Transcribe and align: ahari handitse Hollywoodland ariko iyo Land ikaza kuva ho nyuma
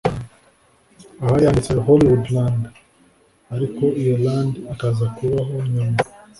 ahari 1.21 1.41
handitse 1.47 1.73
Hollywoodland 1.87 2.61
ariko 3.55 3.83
iyo 4.01 4.15
Land 4.25 4.53
ikaza 4.73 5.05
kuva 5.15 5.39
ho 5.47 5.55
nyuma 5.73 5.97